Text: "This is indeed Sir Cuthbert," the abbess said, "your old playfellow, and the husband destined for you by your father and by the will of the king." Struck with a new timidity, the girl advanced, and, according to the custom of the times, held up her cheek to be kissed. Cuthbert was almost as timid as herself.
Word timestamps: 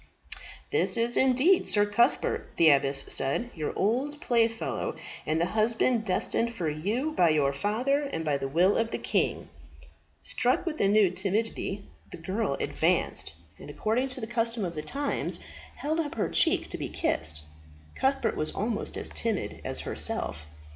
"This 0.71 0.97
is 0.97 1.15
indeed 1.15 1.67
Sir 1.67 1.85
Cuthbert," 1.85 2.53
the 2.57 2.71
abbess 2.71 3.05
said, 3.13 3.51
"your 3.53 3.71
old 3.77 4.19
playfellow, 4.19 4.95
and 5.27 5.39
the 5.39 5.45
husband 5.53 6.05
destined 6.05 6.55
for 6.55 6.67
you 6.67 7.11
by 7.11 7.29
your 7.29 7.53
father 7.53 8.05
and 8.11 8.25
by 8.25 8.39
the 8.39 8.47
will 8.47 8.77
of 8.77 8.89
the 8.89 8.97
king." 8.97 9.47
Struck 10.23 10.65
with 10.65 10.81
a 10.81 10.87
new 10.87 11.11
timidity, 11.11 11.83
the 12.11 12.17
girl 12.17 12.55
advanced, 12.59 13.33
and, 13.59 13.69
according 13.69 14.07
to 14.07 14.19
the 14.19 14.25
custom 14.25 14.65
of 14.65 14.73
the 14.73 14.81
times, 14.81 15.39
held 15.75 15.99
up 15.99 16.15
her 16.15 16.29
cheek 16.29 16.67
to 16.69 16.79
be 16.79 16.89
kissed. 16.89 17.43
Cuthbert 17.93 18.35
was 18.35 18.49
almost 18.53 18.97
as 18.97 19.09
timid 19.11 19.61
as 19.63 19.81
herself. 19.81 20.47